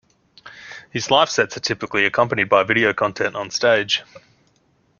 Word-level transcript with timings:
His 0.89 1.11
live 1.11 1.29
sets 1.29 1.55
are 1.57 1.59
typically 1.59 2.07
accompanied 2.07 2.49
by 2.49 2.63
video 2.63 2.91
content 2.91 3.35
on 3.35 3.51
stage. 3.51 4.01